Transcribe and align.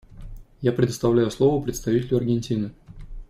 Я 0.63 0.71
предоставляю 0.71 1.29
слово 1.29 1.63
представителю 1.63 2.17
Аргентины. 2.17 2.71